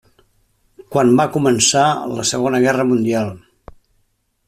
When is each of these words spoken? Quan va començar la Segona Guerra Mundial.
Quan 0.95 1.11
va 1.19 1.27
començar 1.35 1.85
la 2.15 2.27
Segona 2.33 2.63
Guerra 2.67 2.87
Mundial. 2.95 3.33